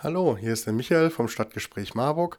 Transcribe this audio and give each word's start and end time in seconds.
Hallo, 0.00 0.36
hier 0.38 0.52
ist 0.52 0.64
der 0.64 0.72
Michael 0.72 1.10
vom 1.10 1.26
Stadtgespräch 1.26 1.96
Marburg. 1.96 2.38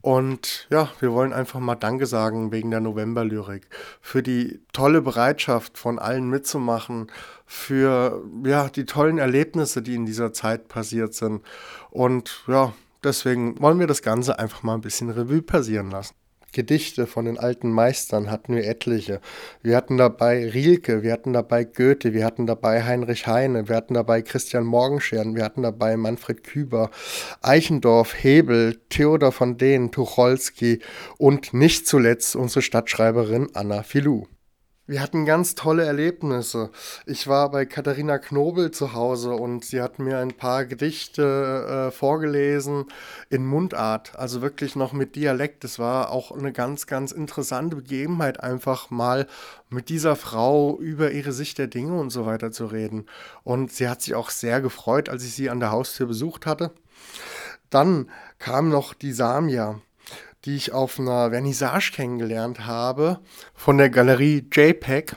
Und 0.00 0.66
ja, 0.70 0.88
wir 1.00 1.12
wollen 1.12 1.34
einfach 1.34 1.60
mal 1.60 1.74
Danke 1.74 2.06
sagen 2.06 2.50
wegen 2.50 2.70
der 2.70 2.80
Novemberlyrik. 2.80 3.68
Für 4.00 4.22
die 4.22 4.62
tolle 4.72 5.02
Bereitschaft 5.02 5.76
von 5.76 5.98
allen 5.98 6.30
mitzumachen, 6.30 7.12
für 7.44 8.24
ja, 8.46 8.70
die 8.70 8.86
tollen 8.86 9.18
Erlebnisse, 9.18 9.82
die 9.82 9.94
in 9.94 10.06
dieser 10.06 10.32
Zeit 10.32 10.68
passiert 10.68 11.12
sind. 11.12 11.42
Und 11.90 12.42
ja, 12.46 12.72
deswegen 13.02 13.60
wollen 13.60 13.80
wir 13.80 13.86
das 13.86 14.00
Ganze 14.00 14.38
einfach 14.38 14.62
mal 14.62 14.72
ein 14.72 14.80
bisschen 14.80 15.10
Revue 15.10 15.42
passieren 15.42 15.90
lassen. 15.90 16.14
Gedichte 16.54 17.06
von 17.06 17.26
den 17.26 17.38
alten 17.38 17.70
Meistern 17.70 18.30
hatten 18.30 18.56
wir 18.56 18.66
etliche. 18.66 19.20
Wir 19.62 19.76
hatten 19.76 19.98
dabei 19.98 20.48
Rilke, 20.48 21.02
wir 21.02 21.12
hatten 21.12 21.34
dabei 21.34 21.64
Goethe, 21.64 22.14
wir 22.14 22.24
hatten 22.24 22.46
dabei 22.46 22.84
Heinrich 22.84 23.26
Heine, 23.26 23.68
wir 23.68 23.76
hatten 23.76 23.92
dabei 23.92 24.22
Christian 24.22 24.64
Morgenstern, 24.64 25.36
wir 25.36 25.44
hatten 25.44 25.62
dabei 25.62 25.98
Manfred 25.98 26.42
Küber, 26.42 26.90
Eichendorff, 27.42 28.14
Hebel, 28.14 28.80
Theodor 28.88 29.32
von 29.32 29.58
Dehn, 29.58 29.90
Tucholsky 29.90 30.78
und 31.18 31.52
nicht 31.52 31.86
zuletzt 31.86 32.36
unsere 32.36 32.62
Stadtschreiberin 32.62 33.48
Anna 33.52 33.82
Filou. 33.82 34.26
Wir 34.86 35.00
hatten 35.00 35.24
ganz 35.24 35.54
tolle 35.54 35.86
Erlebnisse. 35.86 36.68
Ich 37.06 37.26
war 37.26 37.50
bei 37.50 37.64
Katharina 37.64 38.18
Knobel 38.18 38.70
zu 38.70 38.92
Hause 38.92 39.32
und 39.32 39.64
sie 39.64 39.80
hat 39.80 39.98
mir 39.98 40.18
ein 40.18 40.34
paar 40.34 40.66
Gedichte 40.66 41.88
äh, 41.88 41.90
vorgelesen 41.90 42.84
in 43.30 43.46
Mundart, 43.46 44.14
also 44.18 44.42
wirklich 44.42 44.76
noch 44.76 44.92
mit 44.92 45.16
Dialekt. 45.16 45.64
Es 45.64 45.78
war 45.78 46.10
auch 46.10 46.32
eine 46.32 46.52
ganz, 46.52 46.86
ganz 46.86 47.12
interessante 47.12 47.76
Begebenheit, 47.76 48.40
einfach 48.40 48.90
mal 48.90 49.26
mit 49.70 49.88
dieser 49.88 50.16
Frau 50.16 50.78
über 50.78 51.12
ihre 51.12 51.32
Sicht 51.32 51.56
der 51.56 51.68
Dinge 51.68 51.98
und 51.98 52.10
so 52.10 52.26
weiter 52.26 52.52
zu 52.52 52.66
reden. 52.66 53.06
Und 53.42 53.72
sie 53.72 53.88
hat 53.88 54.02
sich 54.02 54.14
auch 54.14 54.28
sehr 54.28 54.60
gefreut, 54.60 55.08
als 55.08 55.24
ich 55.24 55.32
sie 55.32 55.48
an 55.48 55.60
der 55.60 55.70
Haustür 55.72 56.06
besucht 56.06 56.44
hatte. 56.44 56.72
Dann 57.70 58.10
kam 58.38 58.68
noch 58.68 58.92
die 58.92 59.12
Samia 59.12 59.80
die 60.44 60.56
ich 60.56 60.72
auf 60.72 60.98
einer 60.98 61.30
Vernissage 61.30 61.92
kennengelernt 61.92 62.66
habe 62.66 63.20
von 63.54 63.78
der 63.78 63.90
Galerie 63.90 64.46
JPEG, 64.52 65.16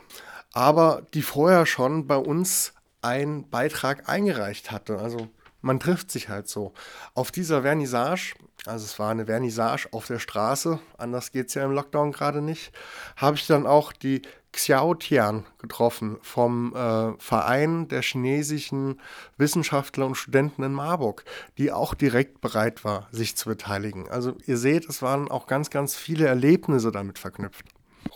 aber 0.53 1.05
die 1.13 1.21
vorher 1.21 1.65
schon 1.65 2.07
bei 2.07 2.17
uns 2.17 2.73
einen 3.01 3.49
Beitrag 3.49 4.09
eingereicht 4.09 4.71
hatte. 4.71 4.99
Also 4.99 5.27
man 5.61 5.79
trifft 5.79 6.11
sich 6.11 6.29
halt 6.29 6.47
so. 6.47 6.73
Auf 7.13 7.31
dieser 7.31 7.61
Vernissage, 7.63 8.35
also 8.65 8.85
es 8.85 8.99
war 8.99 9.11
eine 9.11 9.25
Vernissage 9.25 9.87
auf 9.91 10.07
der 10.07 10.19
Straße, 10.19 10.79
anders 10.97 11.31
geht 11.31 11.47
es 11.47 11.53
ja 11.53 11.63
im 11.63 11.71
Lockdown 11.71 12.11
gerade 12.11 12.41
nicht, 12.41 12.71
habe 13.15 13.37
ich 13.37 13.47
dann 13.47 13.65
auch 13.65 13.91
die 13.91 14.21
Xiao 14.53 14.95
Tian 14.95 15.45
getroffen 15.59 16.17
vom 16.21 16.73
äh, 16.75 17.13
Verein 17.19 17.87
der 17.89 18.01
chinesischen 18.01 18.99
Wissenschaftler 19.37 20.07
und 20.07 20.15
Studenten 20.15 20.63
in 20.63 20.73
Marburg, 20.73 21.25
die 21.57 21.71
auch 21.71 21.93
direkt 21.93 22.41
bereit 22.41 22.83
war, 22.83 23.07
sich 23.11 23.35
zu 23.35 23.49
beteiligen. 23.49 24.09
Also 24.09 24.35
ihr 24.45 24.57
seht, 24.57 24.89
es 24.89 25.01
waren 25.01 25.29
auch 25.29 25.45
ganz, 25.45 25.69
ganz 25.69 25.95
viele 25.95 26.25
Erlebnisse 26.25 26.91
damit 26.91 27.19
verknüpft. 27.19 27.65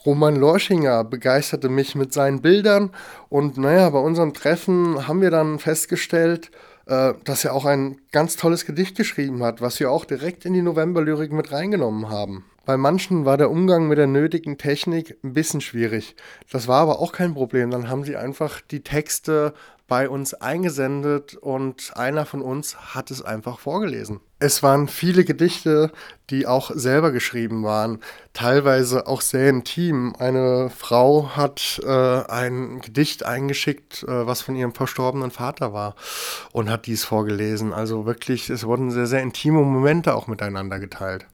Roman 0.05 0.36
Lorschinger 0.36 1.03
begeisterte 1.03 1.70
mich 1.70 1.95
mit 1.95 2.11
seinen 2.14 2.42
Bildern 2.42 2.92
und 3.30 3.58
naja, 3.58 3.89
bei 3.89 4.00
unserem 4.00 4.33
Treffen 4.33 5.08
haben 5.08 5.22
wir 5.22 5.31
dann 5.31 5.59
festgestellt, 5.59 6.50
äh, 6.86 7.14
dass 7.24 7.46
er 7.46 7.54
auch 7.54 7.66
ein 7.66 7.98
ganz 8.12 8.36
tolles 8.36 8.66
Gedicht 8.66 8.96
geschrieben 8.98 9.44
hat, 9.44 9.62
was 9.62 9.80
wir 9.80 9.92
auch 9.92 10.06
direkt 10.06 10.46
in 10.46 10.54
die 10.54 10.62
Novemberlyrik 10.62 11.32
mit 11.32 11.52
reingenommen 11.52 12.10
haben. 12.10 12.46
Bei 12.66 12.78
manchen 12.78 13.26
war 13.26 13.38
der 13.38 13.50
Umgang 13.50 13.88
mit 13.88 13.98
der 13.98 14.08
nötigen 14.08 14.58
Technik 14.58 15.18
ein 15.23 15.34
bisschen 15.34 15.62
schwierig. 15.62 16.16
Das 16.52 16.68
war 16.68 16.82
aber 16.82 17.00
auch 17.00 17.12
kein 17.12 17.34
Problem. 17.34 17.72
Dann 17.72 17.90
haben 17.90 18.04
sie 18.04 18.16
einfach 18.16 18.62
die 18.62 18.84
Texte 18.84 19.54
bei 19.92 20.08
uns 20.08 20.34
eingesendet 20.34 21.36
und 21.36 21.92
einer 21.97 22.25
von 22.25 22.42
uns 22.42 22.95
hat 22.95 23.11
es 23.11 23.22
einfach 23.22 23.59
vorgelesen. 23.59 24.22
Es 24.39 24.64
waren 24.64 24.88
viele 24.88 25.25
Gedichte, 25.25 25.92
die 26.30 26.48
auch 26.48 26.72
selber 26.73 27.11
geschrieben 27.11 27.66
waren, 27.66 28.00
teilweise 28.31 29.06
auch 29.06 29.20
sehr 29.20 29.50
intim. 29.50 30.16
Eine 30.17 30.70
Frau 30.70 31.36
hat 31.36 31.82
äh, 31.83 31.89
ein 31.89 32.80
Gedicht 32.80 33.26
eingeschickt, 33.26 34.04
äh, 34.04 34.26
was 34.26 34.42
von 34.42 34.55
ihrem 34.55 34.73
verstorbenen 34.73 35.30
Vater 35.30 35.73
war 35.73 35.95
und 36.54 36.70
hat 36.70 36.86
dies 36.86 37.04
vorgelesen. 37.04 37.73
Also 37.73 38.05
wirklich, 38.05 38.49
es 38.49 38.66
wurden 38.66 38.92
sehr, 38.92 39.08
sehr 39.08 39.21
intime 39.21 39.61
Momente 39.61 40.16
auch 40.16 40.27
miteinander 40.27 40.80
geteilt. 40.80 41.26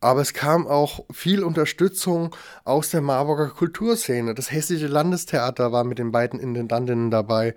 Aber 0.00 0.20
es 0.20 0.34
kam 0.34 0.66
auch 0.66 1.04
viel 1.12 1.42
Unterstützung 1.42 2.34
aus 2.64 2.90
der 2.90 3.00
Marburger 3.00 3.48
Kulturszene. 3.48 4.34
Das 4.34 4.52
Hessische 4.52 4.88
Landestheater 4.88 5.72
war 5.72 5.84
mit 5.84 5.98
den 5.98 6.12
beiden 6.12 6.38
Intendantinnen 6.38 7.10
dabei. 7.10 7.54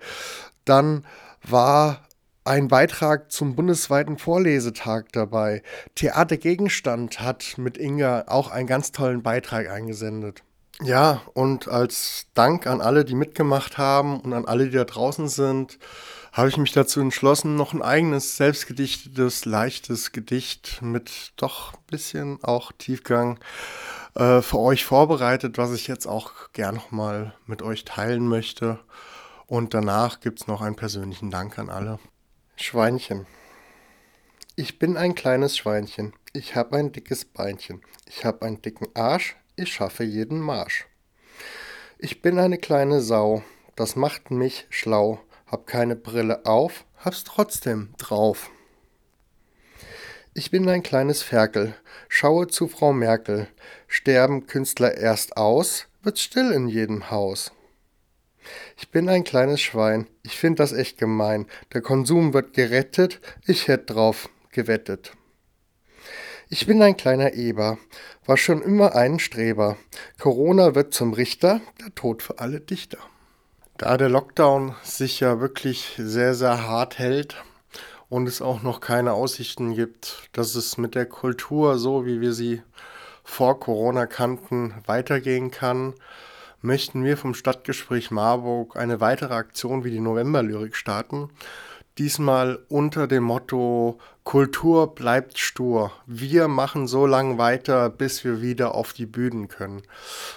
Dann 0.64 1.04
war 1.42 2.08
ein 2.44 2.68
Beitrag 2.68 3.30
zum 3.30 3.54
bundesweiten 3.54 4.18
Vorlesetag 4.18 5.12
dabei. 5.12 5.62
Theater 5.94 6.36
Gegenstand 6.36 7.20
hat 7.20 7.58
mit 7.58 7.76
Inga 7.76 8.24
auch 8.28 8.50
einen 8.50 8.66
ganz 8.66 8.92
tollen 8.92 9.22
Beitrag 9.22 9.68
eingesendet. 9.68 10.42
Ja, 10.82 11.20
und 11.34 11.68
als 11.68 12.26
Dank 12.32 12.66
an 12.66 12.80
alle, 12.80 13.04
die 13.04 13.14
mitgemacht 13.14 13.76
haben 13.76 14.20
und 14.20 14.32
an 14.32 14.46
alle, 14.46 14.64
die 14.64 14.76
da 14.76 14.84
draußen 14.84 15.28
sind, 15.28 15.78
habe 16.32 16.48
ich 16.48 16.56
mich 16.56 16.72
dazu 16.72 17.00
entschlossen, 17.00 17.56
noch 17.56 17.74
ein 17.74 17.82
eigenes 17.82 18.36
selbstgedichtetes, 18.36 19.44
leichtes 19.44 20.12
Gedicht 20.12 20.80
mit 20.80 21.32
doch 21.36 21.74
ein 21.74 21.86
bisschen 21.88 22.42
auch 22.42 22.72
Tiefgang 22.72 23.38
äh, 24.14 24.40
für 24.40 24.58
euch 24.58 24.84
vorbereitet, 24.84 25.58
was 25.58 25.72
ich 25.72 25.86
jetzt 25.86 26.06
auch 26.06 26.52
gern 26.52 26.76
nochmal 26.76 27.34
mit 27.46 27.62
euch 27.62 27.84
teilen 27.84 28.26
möchte. 28.26 28.78
Und 29.46 29.74
danach 29.74 30.20
gibt 30.20 30.40
es 30.40 30.46
noch 30.46 30.62
einen 30.62 30.76
persönlichen 30.76 31.30
Dank 31.30 31.58
an 31.58 31.68
alle. 31.68 31.98
Schweinchen. 32.56 33.26
Ich 34.56 34.78
bin 34.78 34.96
ein 34.96 35.14
kleines 35.14 35.56
Schweinchen. 35.56 36.12
Ich 36.32 36.54
habe 36.54 36.76
ein 36.76 36.92
dickes 36.92 37.24
Beinchen. 37.24 37.82
Ich 38.06 38.24
habe 38.24 38.46
einen 38.46 38.62
dicken 38.62 38.86
Arsch. 38.94 39.36
Ich 39.60 39.72
schaffe 39.72 40.04
jeden 40.04 40.40
Marsch. 40.40 40.86
Ich 41.98 42.22
bin 42.22 42.38
eine 42.38 42.58
kleine 42.58 43.00
Sau. 43.00 43.42
Das 43.76 43.96
macht 43.96 44.30
mich 44.30 44.66
schlau 44.70 45.20
hab 45.50 45.66
keine 45.66 45.96
Brille 45.96 46.46
auf, 46.46 46.84
hab's 46.98 47.24
trotzdem 47.24 47.92
drauf. 47.98 48.50
Ich 50.32 50.50
bin 50.50 50.68
ein 50.68 50.84
kleines 50.84 51.22
Ferkel, 51.22 51.74
schaue 52.08 52.46
zu 52.46 52.68
Frau 52.68 52.92
Merkel, 52.92 53.48
sterben 53.88 54.46
Künstler 54.46 54.96
erst 54.96 55.36
aus, 55.36 55.86
wird's 56.02 56.22
still 56.22 56.52
in 56.52 56.68
jedem 56.68 57.10
Haus. 57.10 57.52
Ich 58.76 58.90
bin 58.90 59.08
ein 59.08 59.24
kleines 59.24 59.60
Schwein, 59.60 60.06
ich 60.22 60.38
find 60.38 60.60
das 60.60 60.72
echt 60.72 60.98
gemein, 60.98 61.46
der 61.72 61.82
Konsum 61.82 62.32
wird 62.32 62.54
gerettet, 62.54 63.20
ich 63.44 63.66
hätt 63.66 63.90
drauf 63.90 64.30
gewettet. 64.52 65.12
Ich 66.52 66.66
bin 66.66 66.82
ein 66.82 66.96
kleiner 66.96 67.34
Eber, 67.34 67.78
war 68.26 68.36
schon 68.36 68.60
immer 68.60 68.96
ein 68.96 69.20
Streber, 69.20 69.76
Corona 70.18 70.74
wird 70.74 70.92
zum 70.92 71.12
Richter, 71.12 71.60
der 71.80 71.94
Tod 71.94 72.24
für 72.24 72.40
alle 72.40 72.58
Dichter. 72.58 72.98
Da 73.78 73.96
der 73.96 74.08
Lockdown 74.08 74.74
sich 74.82 75.20
ja 75.20 75.38
wirklich 75.38 75.94
sehr, 75.96 76.34
sehr 76.34 76.66
hart 76.66 76.98
hält 76.98 77.36
und 78.08 78.26
es 78.26 78.42
auch 78.42 78.62
noch 78.62 78.80
keine 78.80 79.12
Aussichten 79.12 79.76
gibt, 79.76 80.28
dass 80.32 80.56
es 80.56 80.76
mit 80.76 80.96
der 80.96 81.06
Kultur, 81.06 81.78
so 81.78 82.04
wie 82.04 82.20
wir 82.20 82.32
sie 82.32 82.62
vor 83.22 83.60
Corona 83.60 84.06
kannten, 84.06 84.74
weitergehen 84.86 85.52
kann, 85.52 85.94
möchten 86.62 87.04
wir 87.04 87.16
vom 87.16 87.34
Stadtgespräch 87.34 88.10
Marburg 88.10 88.76
eine 88.76 89.00
weitere 89.00 89.34
Aktion 89.34 89.84
wie 89.84 89.92
die 89.92 90.00
Novemberlyrik 90.00 90.74
starten. 90.74 91.30
Diesmal 92.00 92.60
unter 92.70 93.06
dem 93.06 93.24
Motto 93.24 93.98
Kultur 94.24 94.94
bleibt 94.94 95.38
stur. 95.38 95.92
Wir 96.06 96.48
machen 96.48 96.86
so 96.86 97.04
lange 97.04 97.36
weiter, 97.36 97.90
bis 97.90 98.24
wir 98.24 98.40
wieder 98.40 98.74
auf 98.74 98.94
die 98.94 99.04
Bühnen 99.04 99.48
können. 99.48 99.82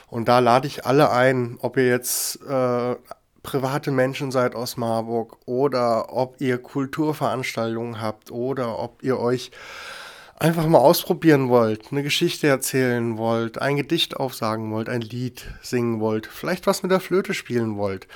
Und 0.07 0.28
da 0.28 0.40
lade 0.40 0.68
ich 0.68 0.85
alle 0.85 1.09
ein, 1.12 1.57
ob 1.62 1.78
ihr 1.78 1.88
jetzt 1.88 2.41
äh, 2.46 2.96
private 3.44 3.91
Menschen 3.91 4.29
seid 4.29 4.56
aus 4.56 4.75
Marburg 4.75 5.38
oder 5.46 6.12
ob 6.12 6.41
ihr 6.41 6.57
Kulturveranstaltungen 6.57 8.02
habt 8.02 8.29
oder 8.29 8.78
ob 8.78 9.02
ihr 9.02 9.18
euch 9.18 9.52
einfach 10.43 10.67
mal 10.67 10.79
ausprobieren 10.79 11.47
wollt, 11.47 11.91
eine 11.91 12.03
Geschichte 12.03 12.47
erzählen 12.47 13.17
wollt, 13.17 13.61
ein 13.61 13.78
Gedicht 13.78 14.17
aufsagen 14.17 14.72
wollt, 14.72 14.90
ein 14.90 14.99
Lied 14.99 15.45
singen 15.61 16.01
wollt, 16.01 16.28
vielleicht 16.28 16.67
was 16.67 16.84
mit 16.84 16.91
der 16.91 16.99
Flöte 16.99 17.34
spielen 17.34 17.78
wollt. 17.78 18.07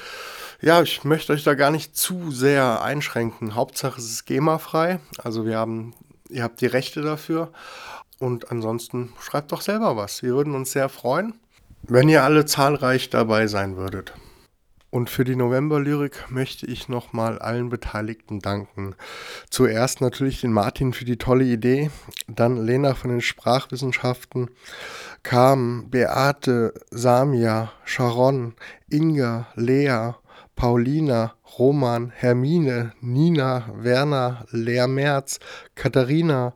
Ja, 0.60 0.82
ich 0.82 1.06
möchte 1.06 1.32
euch 1.32 1.46
da 1.46 1.54
gar 1.54 1.72
nicht 1.72 1.96
zu 1.96 2.32
sehr 2.32 2.82
einschränken. 2.82 3.56
Hauptsache 3.56 4.00
es 4.00 4.12
ist 4.12 4.26
GEMA-frei, 4.26 5.00
also 5.24 5.46
wir 5.46 5.58
haben, 5.58 5.94
ihr 6.30 6.44
habt 6.44 6.60
die 6.60 6.66
Rechte 6.66 7.02
dafür. 7.02 7.54
Und 8.20 8.52
ansonsten 8.52 9.14
schreibt 9.22 9.52
doch 9.52 9.62
selber 9.62 9.96
was. 9.96 10.22
Wir 10.22 10.34
würden 10.34 10.56
uns 10.56 10.72
sehr 10.72 10.90
freuen, 10.90 11.36
wenn 11.84 12.10
ihr 12.10 12.24
alle 12.24 12.46
zahlreich 12.46 13.10
dabei 13.10 13.48
sein 13.48 13.78
würdet. 13.78 14.14
Und 14.90 15.10
für 15.10 15.26
die 15.26 15.36
Novemberlyrik 15.36 16.32
möchte 16.32 16.66
ich 16.66 16.88
nochmal 16.88 17.40
allen 17.40 17.70
Beteiligten 17.70 18.40
danken. 18.40 18.96
Zuerst 19.50 20.00
natürlich 20.00 20.40
den 20.40 20.54
Martin 20.54 20.94
für 20.94 21.04
die 21.04 21.18
tolle 21.18 21.44
Idee, 21.44 21.92
dann 22.28 22.58
Lena 22.58 22.94
von 22.94 23.12
den 23.12 23.22
Sprachwissenschaften, 23.22 24.50
Carmen, 25.24 25.90
Beate, 25.90 26.74
Samia, 26.90 27.74
Sharon, 27.84 28.56
Inga, 28.90 29.48
Lea, 29.56 30.14
Paulina, 30.56 31.36
Roman, 31.60 32.12
Hermine, 32.16 32.94
Nina, 33.02 33.70
Werner, 33.76 34.46
Lea 34.52 34.88
Merz, 34.88 35.40
Katharina, 35.76 36.54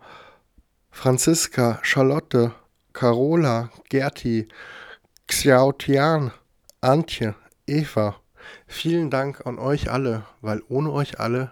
Franziska, 0.89 1.79
Charlotte, 1.83 2.53
Carola, 2.93 3.69
Gerti, 3.89 4.47
Xiaotian, 5.27 6.31
Antje, 6.81 7.35
Eva. 7.71 8.19
Vielen 8.67 9.09
Dank 9.09 9.47
an 9.47 9.57
euch 9.57 9.89
alle, 9.89 10.25
weil 10.41 10.61
ohne 10.67 10.91
euch 10.91 11.21
alle 11.21 11.51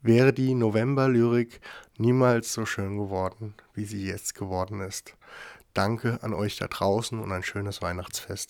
wäre 0.00 0.32
die 0.32 0.54
Novemberlyrik 0.54 1.60
niemals 1.98 2.54
so 2.54 2.64
schön 2.64 2.96
geworden, 2.96 3.52
wie 3.74 3.84
sie 3.84 4.06
jetzt 4.06 4.34
geworden 4.34 4.80
ist. 4.80 5.16
Danke 5.74 6.18
an 6.22 6.32
euch 6.32 6.56
da 6.56 6.66
draußen 6.66 7.20
und 7.20 7.30
ein 7.30 7.42
schönes 7.42 7.82
Weihnachtsfest. 7.82 8.48